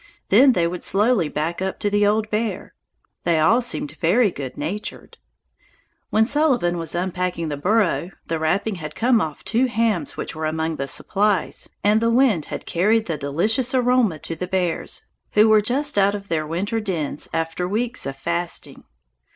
[0.29, 2.73] Then they would slowly back up to the old bear.
[3.23, 5.19] They all seemed very good natured.
[6.09, 10.47] When Sullivan was unpacking the burro, the wrapping had come off two hams which were
[10.47, 15.03] among the supplies, and the wind had carried the delicious aroma to the bears,
[15.33, 18.85] who were just out of their winter dens after weeks of fasting.